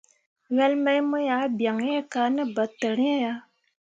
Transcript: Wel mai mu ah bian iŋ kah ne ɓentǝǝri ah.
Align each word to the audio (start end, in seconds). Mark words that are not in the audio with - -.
Wel 0.55 0.73
mai 0.83 0.99
mu 1.09 1.17
ah 1.35 1.45
bian 1.57 1.77
iŋ 1.95 2.01
kah 2.11 2.27
ne 2.35 2.43
ɓentǝǝri 2.55 3.09
ah. 3.29 3.37